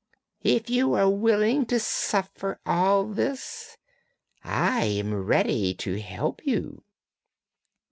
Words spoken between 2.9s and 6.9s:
this I am ready to help you!'